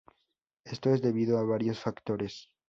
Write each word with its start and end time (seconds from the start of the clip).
Esto 0.65 0.89
es 0.95 1.03
debido 1.03 1.37
a 1.37 1.43
varios 1.43 1.79
factores. 1.79 2.49